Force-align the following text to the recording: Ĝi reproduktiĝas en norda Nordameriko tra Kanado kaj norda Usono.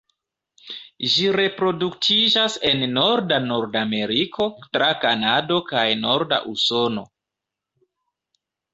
Ĝi 1.15 1.27
reproduktiĝas 1.35 2.57
en 2.71 2.81
norda 2.95 3.39
Nordameriko 3.45 4.49
tra 4.65 4.91
Kanado 5.07 5.63
kaj 5.71 5.87
norda 6.03 6.45
Usono. 6.57 7.09